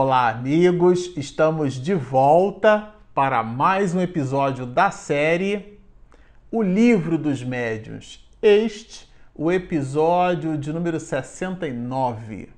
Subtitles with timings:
[0.00, 1.12] Olá, amigos!
[1.16, 5.76] Estamos de volta para mais um episódio da série
[6.52, 8.24] O Livro dos Médiuns.
[8.40, 12.48] Este, o episódio de número 69.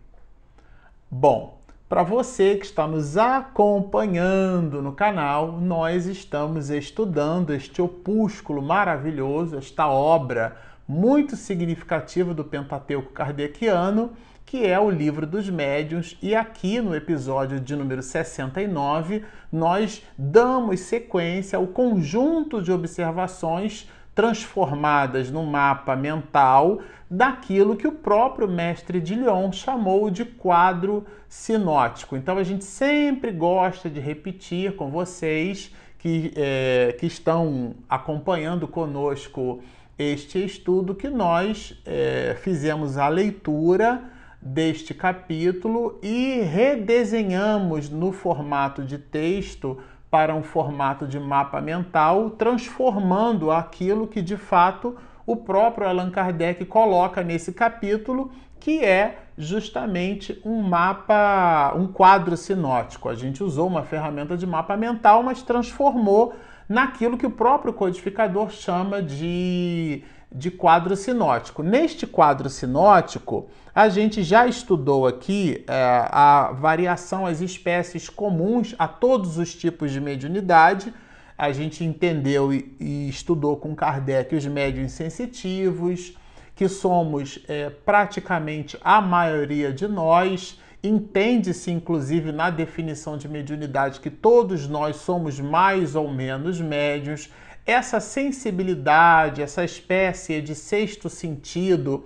[1.10, 9.56] Bom, para você que está nos acompanhando no canal, nós estamos estudando este opúsculo maravilhoso,
[9.56, 14.10] esta obra muito significativa do Pentateuco Kardeciano
[14.50, 20.80] que é o Livro dos Médiuns, e aqui no episódio de número 69, nós damos
[20.80, 29.14] sequência ao conjunto de observações transformadas no mapa mental daquilo que o próprio mestre de
[29.14, 32.16] Lyon chamou de quadro sinótico.
[32.16, 39.62] Então a gente sempre gosta de repetir com vocês que, é, que estão acompanhando conosco
[39.96, 48.96] este estudo que nós é, fizemos a leitura deste capítulo e redesenhamos no formato de
[48.96, 49.78] texto
[50.10, 54.96] para um formato de mapa mental, transformando aquilo que de fato
[55.26, 63.08] o próprio Allan Kardec coloca nesse capítulo, que é justamente um mapa, um quadro sinótico.
[63.08, 66.34] A gente usou uma ferramenta de mapa mental, mas transformou
[66.68, 71.62] naquilo que o próprio codificador chama de de quadro sinótico.
[71.62, 78.86] Neste quadro sinótico, a gente já estudou aqui é, a variação, as espécies comuns a
[78.86, 80.94] todos os tipos de mediunidade.
[81.36, 86.14] A gente entendeu e, e estudou com Kardec os médiuns sensitivos,
[86.54, 90.60] que somos é, praticamente a maioria de nós.
[90.82, 97.30] Entende-se, inclusive, na definição de mediunidade, que todos nós somos mais ou menos médios
[97.66, 102.04] essa sensibilidade, essa espécie de sexto sentido,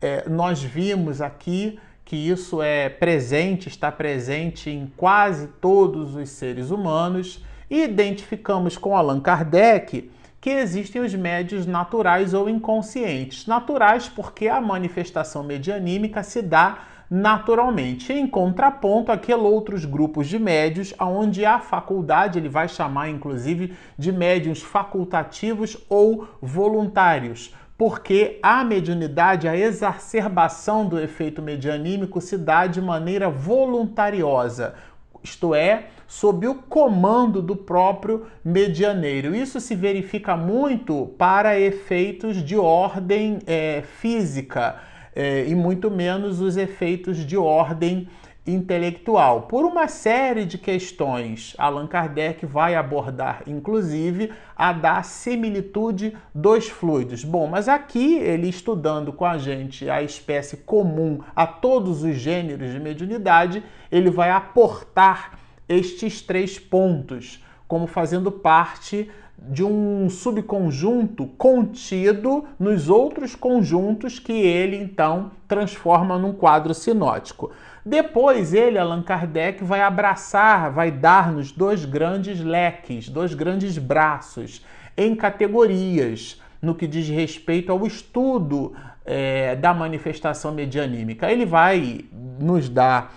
[0.00, 6.70] é, nós vimos aqui que isso é presente, está presente em quase todos os seres
[6.70, 10.10] humanos, e identificamos com Allan Kardec
[10.42, 13.46] que existem os médios naturais ou inconscientes.
[13.46, 16.80] Naturais porque a manifestação medianímica se dá
[17.12, 18.10] naturalmente.
[18.10, 24.10] Em contraponto, aqueles outros grupos de médios, onde a faculdade, ele vai chamar inclusive de
[24.10, 32.80] médios facultativos ou voluntários, porque a mediunidade, a exacerbação do efeito medianímico se dá de
[32.80, 34.74] maneira voluntariosa,
[35.22, 39.34] isto é, sob o comando do próprio medianeiro.
[39.34, 46.56] Isso se verifica muito para efeitos de ordem é, física é, e muito menos os
[46.56, 48.08] efeitos de ordem
[48.46, 49.42] intelectual.
[49.42, 57.22] Por uma série de questões, Allan Kardec vai abordar, inclusive, a da similitude dos fluidos.
[57.22, 62.72] Bom, mas aqui ele estudando com a gente a espécie comum a todos os gêneros
[62.72, 67.42] de mediunidade, ele vai aportar estes três pontos
[67.72, 69.10] como fazendo parte
[69.48, 77.50] de um subconjunto contido nos outros conjuntos que ele então transforma num quadro sinótico.
[77.84, 84.64] Depois ele, Allan Kardec, vai abraçar, vai dar-nos dois grandes leques, dois grandes braços
[84.96, 88.72] em categorias no que diz respeito ao estudo
[89.04, 91.30] é, da manifestação medianímica.
[91.30, 92.04] Ele vai
[92.38, 93.12] nos dar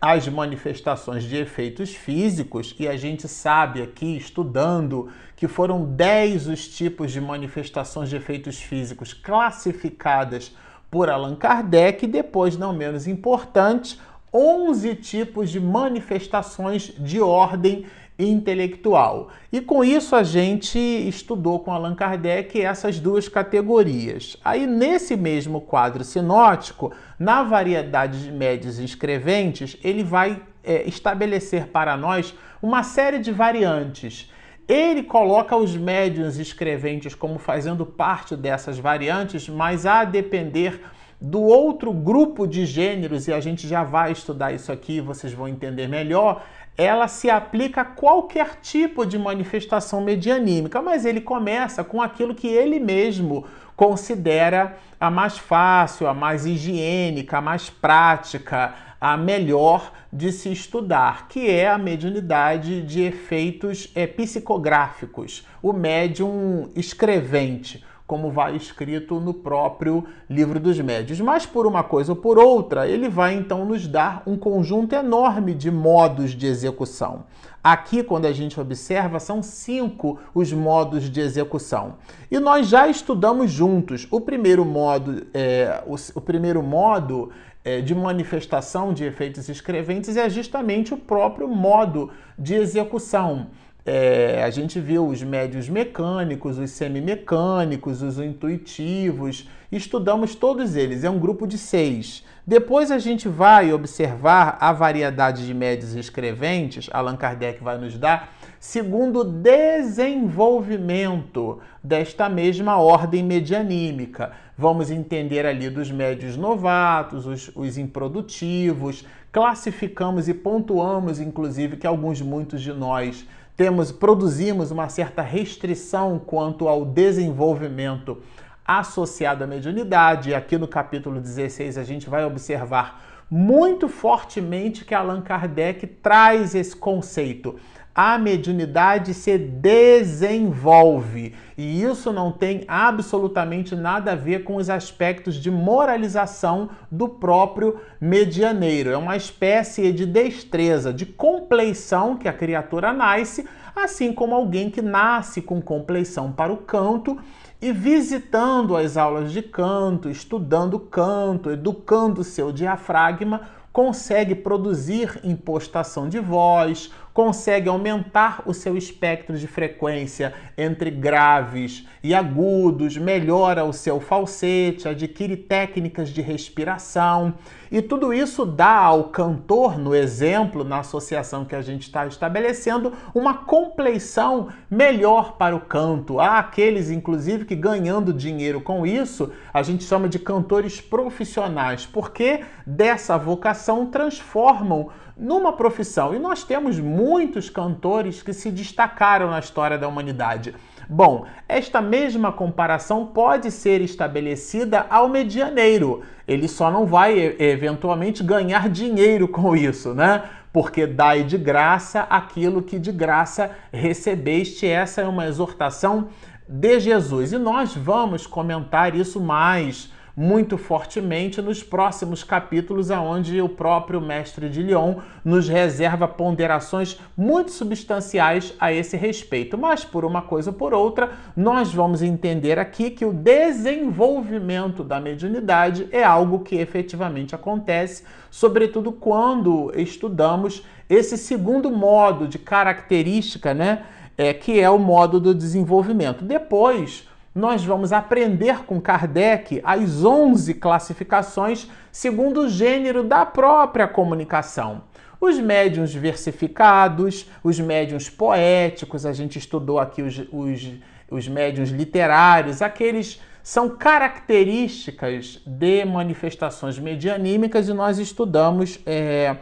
[0.00, 6.66] as manifestações de efeitos físicos, e a gente sabe aqui, estudando, que foram 10 os
[6.66, 10.56] tipos de manifestações de efeitos físicos classificadas
[10.90, 14.00] por Allan Kardec, e depois, não menos importante,
[14.32, 17.84] 11 tipos de manifestações de ordem
[18.18, 19.28] intelectual.
[19.52, 24.36] E com isso a gente estudou com Allan Kardec essas duas categorias.
[24.44, 31.96] Aí nesse mesmo quadro sinótico, na variedade de médios escreventes, ele vai é, estabelecer para
[31.96, 34.30] nós uma série de variantes.
[34.68, 40.80] Ele coloca os médios escreventes como fazendo parte dessas variantes, mas a depender
[41.20, 45.48] do outro grupo de gêneros, e a gente já vai estudar isso aqui, vocês vão
[45.48, 46.42] entender melhor,
[46.76, 52.48] ela se aplica a qualquer tipo de manifestação medianímica, mas ele começa com aquilo que
[52.48, 60.32] ele mesmo considera a mais fácil, a mais higiênica, a mais prática, a melhor de
[60.32, 68.54] se estudar, que é a mediunidade de efeitos é, psicográficos, o médium escrevente como vai
[68.54, 71.20] escrito no próprio livro dos médios.
[71.20, 75.52] Mas por uma coisa ou por outra, ele vai então nos dar um conjunto enorme
[75.52, 77.24] de modos de execução.
[77.62, 81.96] Aqui, quando a gente observa, são cinco os modos de execução.
[82.30, 84.06] E nós já estudamos juntos.
[84.08, 87.32] O primeiro modo, é, o, o primeiro modo
[87.66, 93.48] é, de manifestação de efeitos escreventes é justamente o próprio modo de execução.
[93.84, 101.10] É, a gente viu os médios mecânicos, os semimecânicos, os intuitivos, estudamos todos eles, é
[101.10, 102.24] um grupo de seis.
[102.46, 108.32] Depois a gente vai observar a variedade de médios escreventes, Allan Kardec vai nos dar,
[108.60, 114.45] segundo o desenvolvimento desta mesma ordem medianímica.
[114.58, 122.22] Vamos entender ali dos médios novatos, os, os improdutivos, classificamos e pontuamos, inclusive, que alguns,
[122.22, 128.18] muitos de nós temos, produzimos uma certa restrição quanto ao desenvolvimento
[128.66, 130.34] associado à mediunidade.
[130.34, 136.74] Aqui no capítulo 16 a gente vai observar muito fortemente que Allan Kardec traz esse
[136.74, 137.56] conceito
[137.96, 141.32] a mediunidade se desenvolve.
[141.56, 147.80] E isso não tem absolutamente nada a ver com os aspectos de moralização do próprio
[147.98, 148.90] medianeiro.
[148.90, 154.82] É uma espécie de destreza, de compleição que a criatura nasce, assim como alguém que
[154.82, 157.18] nasce com compleição para o canto
[157.62, 166.18] e visitando as aulas de canto, estudando canto, educando seu diafragma, consegue produzir impostação de
[166.18, 173.98] voz, consegue aumentar o seu espectro de frequência entre graves e agudos, melhora o seu
[173.98, 177.32] falsete, adquire técnicas de respiração
[177.70, 182.92] e tudo isso dá ao cantor, no exemplo, na associação que a gente está estabelecendo,
[183.14, 186.20] uma compleição melhor para o canto.
[186.20, 192.44] Há aqueles, inclusive, que ganhando dinheiro com isso, a gente chama de cantores profissionais, porque
[192.66, 196.14] dessa vocação transformam numa profissão.
[196.14, 200.54] E nós temos muitos cantores que se destacaram na história da humanidade.
[200.88, 206.02] Bom, esta mesma comparação pode ser estabelecida ao medianeiro.
[206.28, 210.24] Ele só não vai eventualmente ganhar dinheiro com isso, né?
[210.52, 214.66] Porque dai de graça aquilo que de graça recebeste.
[214.66, 216.08] Essa é uma exortação
[216.48, 217.32] de Jesus.
[217.32, 224.48] E nós vamos comentar isso mais muito fortemente nos próximos capítulos, aonde o próprio mestre
[224.48, 229.58] de Lyon nos reserva ponderações muito substanciais a esse respeito.
[229.58, 234.98] Mas por uma coisa ou por outra, nós vamos entender aqui que o desenvolvimento da
[234.98, 243.84] mediunidade é algo que efetivamente acontece, sobretudo quando estudamos esse segundo modo de característica, né?
[244.18, 246.24] É, que é o modo do desenvolvimento.
[246.24, 254.84] Depois, nós vamos aprender com Kardec as 11 classificações segundo o gênero da própria comunicação.
[255.20, 260.72] Os médiums versificados, os médiums poéticos, a gente estudou aqui os, os,
[261.10, 269.36] os médiums literários, aqueles são características de manifestações medianímicas e nós estudamos é,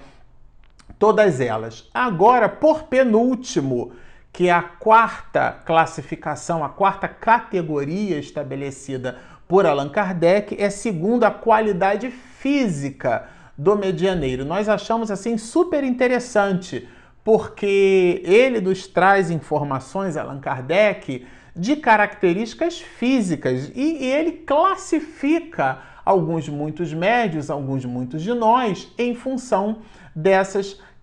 [0.99, 1.89] todas elas.
[1.95, 3.93] Agora, por penúltimo,
[4.35, 9.17] que é a quarta classificação, a quarta categoria estabelecida
[9.47, 14.45] por Allan Kardec é segundo a qualidade física do medianeiro.
[14.45, 16.89] Nós achamos assim super interessante,
[17.23, 26.93] porque ele nos traz informações, Allan Kardec, de características físicas e ele classifica alguns muitos
[26.93, 29.79] médios, alguns muitos de nós, em função
[30.13, 30.94] dessas características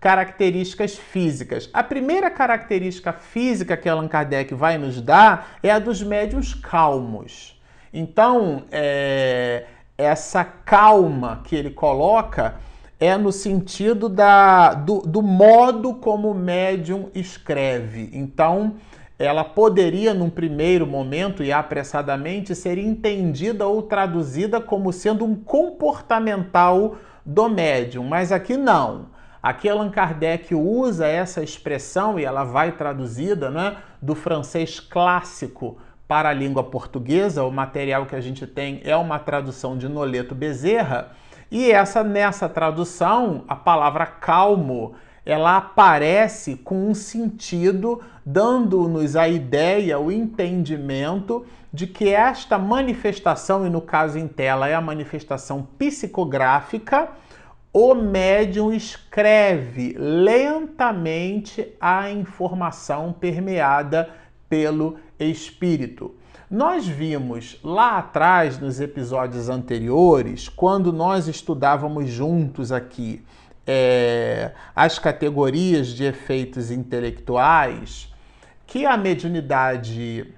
[0.98, 1.70] físicas.
[1.72, 7.58] A primeira característica física que Allan Kardec vai nos dar é a dos médios calmos.
[7.94, 9.64] Então, é,
[9.96, 12.56] essa calma que ele coloca
[12.98, 18.10] é no sentido da, do, do modo como o médium escreve.
[18.12, 18.74] Então,
[19.16, 26.96] ela poderia, num primeiro momento e apressadamente, ser entendida ou traduzida como sendo um comportamental
[27.24, 29.11] do médium, mas aqui não.
[29.42, 36.28] Aqui Allan Kardec usa essa expressão e ela vai traduzida né, do francês clássico para
[36.28, 37.42] a língua portuguesa.
[37.42, 41.10] O material que a gente tem é uma tradução de Noleto Bezerra.
[41.50, 44.94] E essa nessa tradução, a palavra calmo,
[45.26, 53.70] ela aparece com um sentido dando-nos a ideia, o entendimento de que esta manifestação, e
[53.70, 57.08] no caso em tela é a manifestação psicográfica,
[57.72, 64.10] o médium escreve lentamente a informação permeada
[64.48, 66.14] pelo espírito.
[66.50, 73.24] Nós vimos lá atrás, nos episódios anteriores, quando nós estudávamos juntos aqui
[73.66, 78.12] é, as categorias de efeitos intelectuais,
[78.66, 80.30] que a mediunidade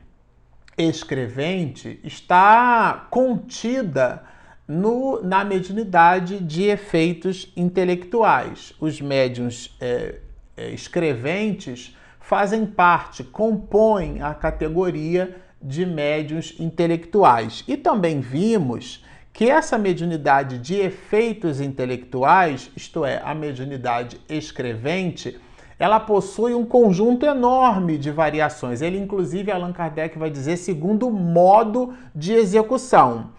[0.79, 4.23] escrevente está contida
[4.66, 8.73] no, na mediunidade de efeitos intelectuais.
[8.80, 10.16] Os médiums é,
[10.56, 17.64] é, escreventes fazem parte, compõem a categoria de médiums intelectuais.
[17.68, 25.38] E também vimos que essa mediunidade de efeitos intelectuais, isto é, a mediunidade escrevente,
[25.78, 28.80] ela possui um conjunto enorme de variações.
[28.80, 33.30] Ele, inclusive, Allan Kardec vai dizer segundo modo de execução.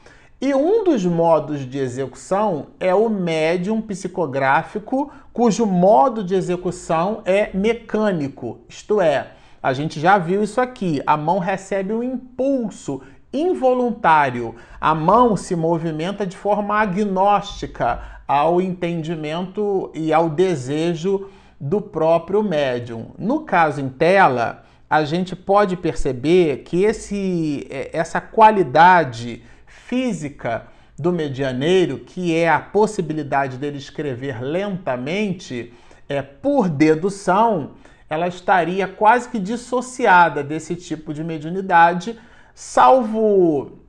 [0.42, 7.50] E um dos modos de execução é o médium psicográfico, cujo modo de execução é
[7.54, 9.32] mecânico, isto é,
[9.64, 13.02] a gente já viu isso aqui, a mão recebe um impulso
[13.32, 22.44] involuntário, a mão se movimenta de forma agnóstica ao entendimento e ao desejo do próprio
[22.44, 23.08] médium.
[23.18, 29.42] No caso em tela, a gente pode perceber que esse, é, essa qualidade
[29.88, 35.74] física do medianeiro, que é a possibilidade dele escrever lentamente,
[36.08, 37.72] é, por dedução,
[38.10, 42.18] ela estaria quase que dissociada desse tipo de mediunidade,
[42.54, 43.80] salvo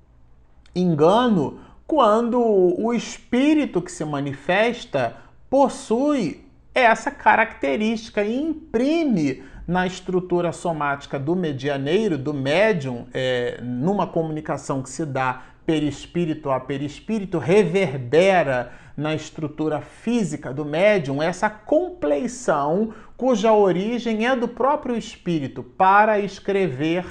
[0.74, 5.16] engano, quando o espírito que se manifesta
[5.48, 14.82] possui essa característica e imprime na estrutura somática do medianeiro, do médium, é, numa comunicação
[14.82, 23.52] que se dá perispírito a perispírito, reverbera na estrutura física do médium essa compleição cuja
[23.52, 27.04] origem é do próprio espírito para escrever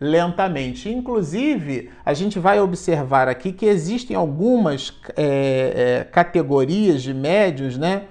[0.00, 0.90] lentamente.
[0.90, 8.02] Inclusive, a gente vai observar aqui que existem algumas é, é, categorias de médios, né?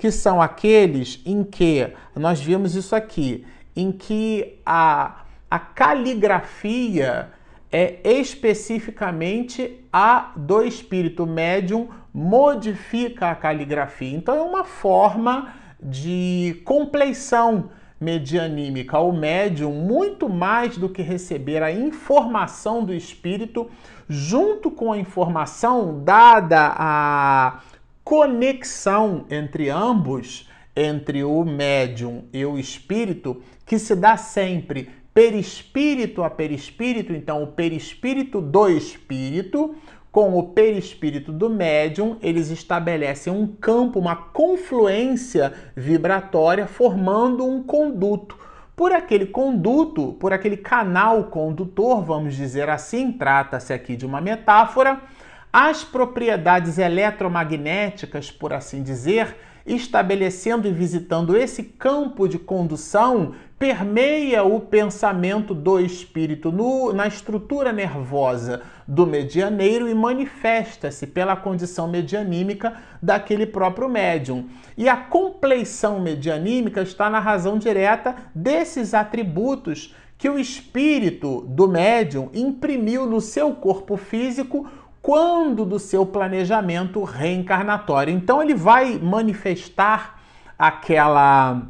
[0.00, 3.44] Que são aqueles em que, nós vimos isso aqui,
[3.76, 7.28] em que a, a caligrafia
[7.70, 14.16] é especificamente a do espírito médium modifica a caligrafia.
[14.16, 17.68] Então é uma forma de compleição
[18.00, 23.70] medianímica ao médium, muito mais do que receber a informação do espírito,
[24.08, 27.60] junto com a informação dada a
[28.10, 36.28] conexão entre ambos, entre o médium e o espírito, que se dá sempre perispírito a
[36.28, 39.76] perispírito, então o perispírito do espírito
[40.10, 48.36] com o perispírito do médium, eles estabelecem um campo, uma confluência vibratória, formando um conduto.
[48.74, 55.00] Por aquele conduto, por aquele canal condutor, vamos dizer assim, trata-se aqui de uma metáfora,
[55.52, 64.60] as propriedades eletromagnéticas, por assim dizer, estabelecendo e visitando esse campo de condução, permeia o
[64.60, 73.44] pensamento do espírito no, na estrutura nervosa do medianeiro e manifesta-se pela condição medianímica daquele
[73.44, 74.48] próprio médium.
[74.78, 82.28] E a compleição medianímica está na razão direta desses atributos que o espírito do médium
[82.34, 84.68] imprimiu no seu corpo físico
[85.10, 88.14] quando do seu planejamento reencarnatório.
[88.14, 90.20] Então ele vai manifestar
[90.56, 91.62] aquela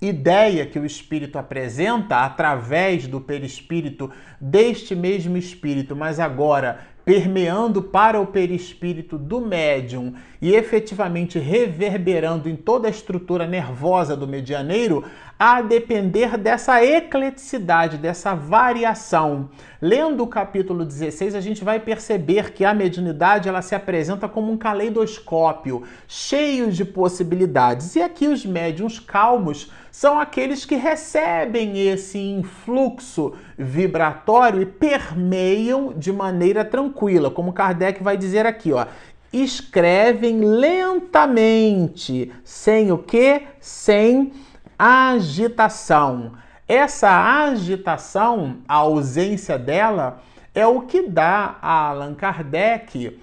[0.00, 8.20] ideia que o espírito apresenta através do perispírito deste mesmo espírito, mas agora permeando para
[8.20, 15.04] o perispírito do médium e efetivamente reverberando em toda a estrutura nervosa do medianeiro,
[15.38, 19.50] a depender dessa ecleticidade, dessa variação.
[19.82, 24.52] Lendo o capítulo 16, a gente vai perceber que a mediunidade ela se apresenta como
[24.52, 27.96] um caleidoscópio, cheio de possibilidades.
[27.96, 36.12] E aqui os médiums calmos são aqueles que recebem esse influxo vibratório e permeiam de
[36.12, 38.86] maneira tranquila, como Kardec vai dizer aqui, ó.
[39.32, 43.42] Escrevem lentamente, sem o que?
[43.58, 44.32] Sem
[44.84, 46.32] agitação.
[46.68, 47.08] Essa
[47.46, 50.20] agitação, a ausência dela,
[50.54, 53.18] é o que dá a Allan Kardec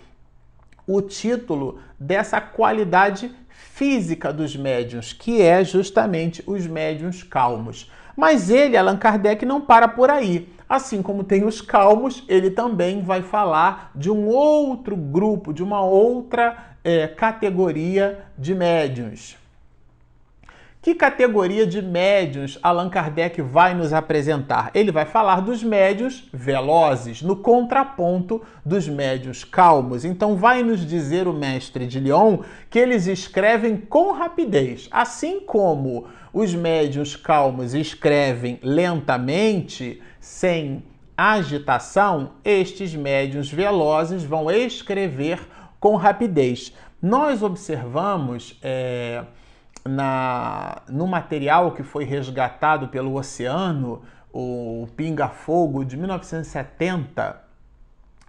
[0.87, 7.91] o título dessa qualidade física dos médiuns, que é justamente os médiuns calmos.
[8.17, 10.51] Mas ele, Allan Kardec, não para por aí.
[10.67, 15.81] Assim como tem os calmos, ele também vai falar de um outro grupo, de uma
[15.81, 19.40] outra é, categoria de médiuns.
[20.83, 24.71] Que categoria de médiuns Allan Kardec vai nos apresentar?
[24.73, 30.03] Ele vai falar dos médiuns velozes, no contraponto dos médiuns calmos.
[30.03, 36.07] Então, vai nos dizer o mestre de Lyon que eles escrevem com rapidez, assim como
[36.33, 40.83] os médiuns calmos escrevem lentamente, sem
[41.15, 45.47] agitação, estes médiuns velozes vão escrever
[45.79, 46.73] com rapidez.
[46.99, 49.23] Nós observamos é,
[49.85, 54.01] na, no material que foi resgatado pelo oceano,
[54.33, 57.41] o Pinga Fogo de 1970,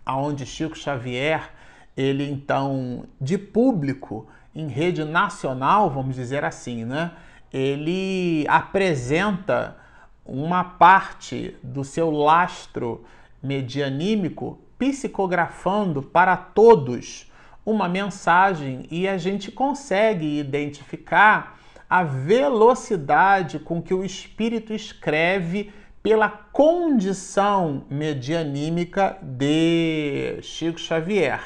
[0.05, 1.51] aonde Chico Xavier,
[1.97, 7.13] ele então de público em rede nacional, vamos dizer assim, né?
[7.53, 9.77] Ele apresenta
[10.25, 13.05] uma parte do seu lastro
[13.43, 17.31] medianímico psicografando para todos
[17.65, 26.29] uma mensagem e a gente consegue identificar a velocidade com que o espírito escreve pela
[26.29, 31.41] condição medianímica de Chico Xavier.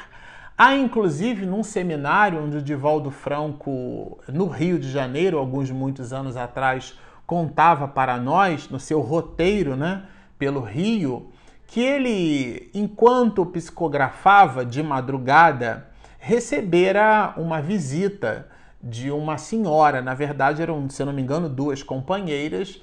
[0.57, 6.35] Há inclusive num seminário onde o Divaldo Franco, no Rio de Janeiro, alguns muitos anos
[6.35, 6.97] atrás,
[7.27, 10.05] contava para nós, no seu roteiro, né,
[10.39, 11.29] pelo Rio,
[11.67, 15.87] que ele, enquanto psicografava de madrugada,
[16.27, 18.49] recebera uma visita
[18.83, 20.01] de uma senhora.
[20.01, 22.81] Na verdade, eram, se não me engano, duas companheiras,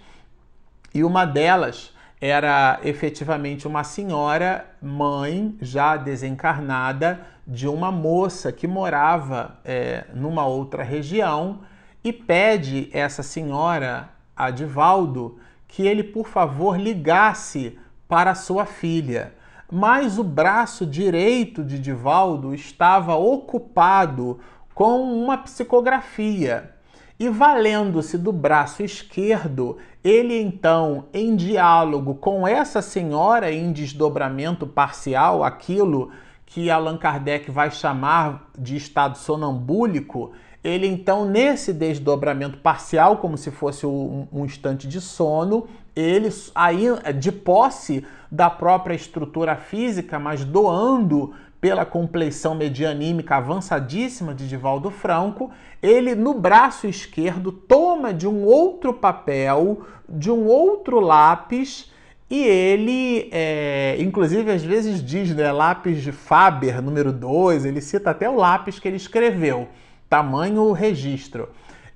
[0.94, 9.58] e uma delas era efetivamente uma senhora, mãe, já desencarnada, de uma moça que morava
[9.62, 11.60] é, numa outra região
[12.02, 19.34] e pede essa senhora, a Divaldo, que ele, por favor, ligasse para sua filha
[19.74, 24.38] mas o braço direito de Divaldo estava ocupado
[24.72, 26.70] com uma psicografia.
[27.18, 35.42] E valendo-se do braço esquerdo, ele então, em diálogo com essa senhora em desdobramento parcial,
[35.42, 36.12] aquilo
[36.46, 40.30] que Allan Kardec vai chamar de estado sonambúlico,
[40.64, 46.86] ele então, nesse desdobramento parcial, como se fosse um, um instante de sono, ele aí
[47.18, 55.50] de posse da própria estrutura física, mas doando pela compleição medianímica avançadíssima de Divaldo Franco,
[55.82, 61.90] ele no braço esquerdo toma de um outro papel, de um outro lápis,
[62.28, 68.10] e ele, é, inclusive, às vezes diz, né, lápis de Faber, número 2, ele cita
[68.10, 69.68] até o lápis que ele escreveu,
[70.14, 71.48] tamanho registro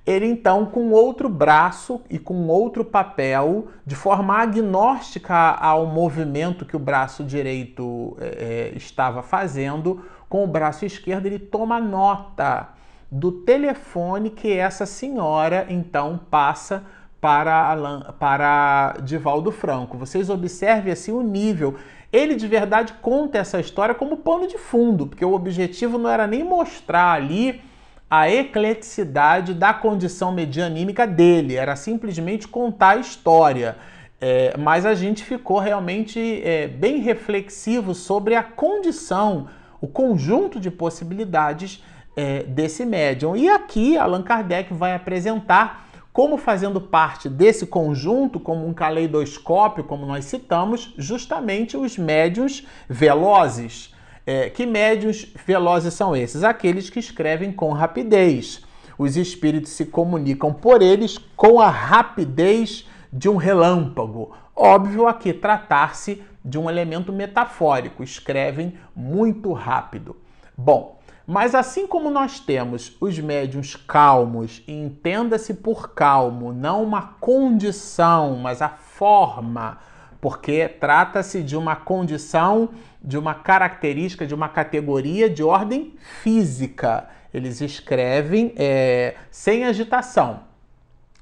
[0.09, 6.75] ele então com outro braço e com outro papel, de forma agnóstica ao movimento que
[6.75, 12.69] o braço direito é, estava fazendo, com o braço esquerdo ele toma nota
[13.11, 16.83] do telefone que essa senhora então passa
[17.21, 19.95] para, para Divaldo Franco.
[19.95, 21.75] Vocês observem assim o nível.
[22.11, 26.25] Ele de verdade conta essa história como pano de fundo, porque o objetivo não era
[26.25, 27.61] nem mostrar ali
[28.09, 33.77] a ecleticidade da condição medianímica dele, era simplesmente contar a história.
[34.21, 39.47] É, mas a gente ficou realmente é, bem reflexivo sobre a condição,
[39.79, 41.83] o conjunto de possibilidades
[42.17, 43.35] é, desse médium.
[43.35, 50.05] E aqui Allan Kardec vai apresentar como fazendo parte desse conjunto, como um caleidoscópio, como
[50.05, 53.93] nós citamos, justamente os médios velozes.
[54.31, 56.43] É, que médios velozes são esses?
[56.43, 58.63] Aqueles que escrevem com rapidez.
[58.95, 64.31] Os espíritos se comunicam por eles com a rapidez de um relâmpago.
[64.55, 70.15] Óbvio aqui tratar-se de um elemento metafórico, escrevem muito rápido.
[70.55, 77.15] Bom, mas assim como nós temos os médiums calmos, e entenda-se por calmo, não uma
[77.19, 79.79] condição, mas a forma,
[80.21, 82.69] porque trata-se de uma condição
[83.01, 87.07] de uma característica, de uma categoria de ordem física.
[87.33, 90.41] Eles escrevem é, sem agitação,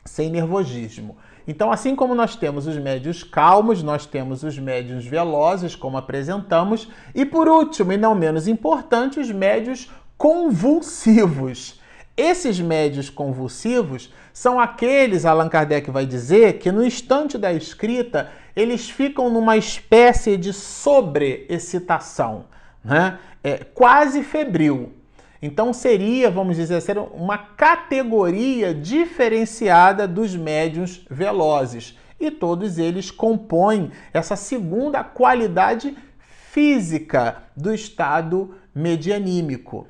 [0.03, 1.17] sem nervosismo.
[1.47, 6.89] Então, assim como nós temos os médios calmos, nós temos os médios velozes, como apresentamos,
[7.15, 11.79] e por último, e não menos importante, os médios convulsivos.
[12.17, 18.89] Esses médios convulsivos são aqueles, Allan Kardec vai dizer, que no instante da escrita eles
[18.89, 22.45] ficam numa espécie de sobreexcitação,
[22.83, 23.19] né?
[23.43, 24.93] É, quase febril.
[25.39, 26.81] Então seria, vamos dizer,
[27.13, 31.95] uma categoria diferenciada dos médios velozes.
[32.19, 39.85] E todos eles compõem essa segunda qualidade física do estado medianímico.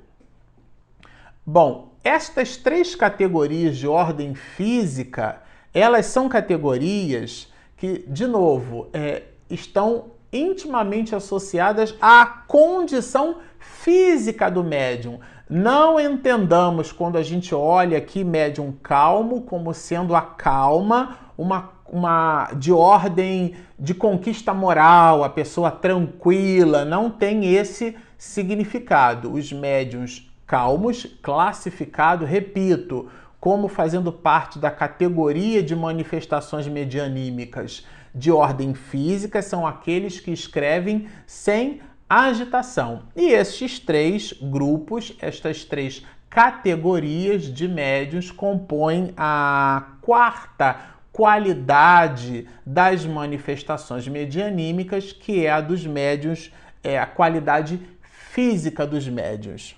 [1.46, 5.42] Bom, estas três categorias de ordem física,
[5.74, 15.20] elas são categorias que, de novo, é, estão intimamente associadas à condição física do médium.
[15.50, 22.50] Não entendamos quando a gente olha aqui médium calmo como sendo a calma uma uma
[22.56, 29.32] de ordem de conquista moral, a pessoa tranquila, não tem esse significado.
[29.32, 33.10] Os médiums calmos, classificado, repito,
[33.48, 41.08] como fazendo parte da categoria de manifestações medianímicas de ordem física, são aqueles que escrevem
[41.26, 41.80] sem
[42.10, 43.04] agitação.
[43.16, 50.76] E estes três grupos, estas três categorias de médiuns compõem a quarta
[51.14, 56.52] qualidade das manifestações medianímicas, que é a dos médiuns,
[56.84, 59.74] é a qualidade física dos médiuns.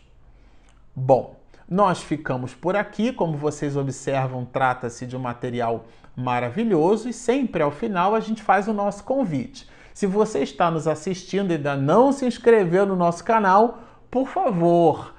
[0.96, 1.39] Bom,
[1.70, 3.14] nós ficamos por aqui.
[3.14, 8.68] Como vocês observam, trata-se de um material maravilhoso e sempre ao final a gente faz
[8.68, 9.70] o nosso convite.
[9.94, 13.80] Se você está nos assistindo e ainda não se inscreveu no nosso canal,
[14.10, 15.14] por favor,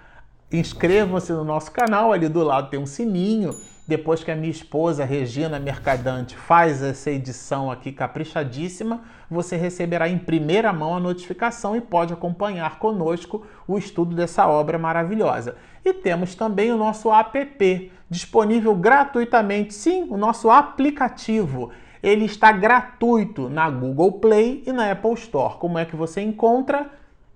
[0.51, 2.13] inscrevam-se no nosso canal.
[2.13, 3.55] Ali do lado tem um sininho
[3.91, 10.17] depois que a minha esposa, Regina Mercadante, faz essa edição aqui caprichadíssima, você receberá em
[10.17, 15.57] primeira mão a notificação e pode acompanhar conosco o estudo dessa obra maravilhosa.
[15.85, 21.71] E temos também o nosso app, disponível gratuitamente, sim, o nosso aplicativo.
[22.01, 25.59] Ele está gratuito na Google Play e na Apple Store.
[25.59, 26.89] Como é que você encontra?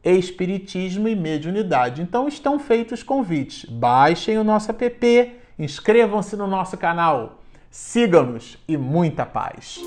[0.04, 2.00] Espiritismo e Mediunidade.
[2.00, 3.64] Então estão feitos convites.
[3.64, 7.40] Baixem o nosso app Inscrevam-se no nosso canal,
[7.70, 9.78] sigam-nos e muita paz!